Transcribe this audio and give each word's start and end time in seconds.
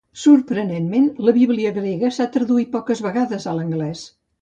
Sorprenentment, 0.19 1.05
la 1.27 1.35
Bíblia 1.37 1.75
grega 1.77 2.13
s'ha 2.17 2.29
traduït 2.39 2.75
poques 2.81 3.07
vegades 3.11 3.51
a 3.55 3.59
l'anglès. 3.61 4.07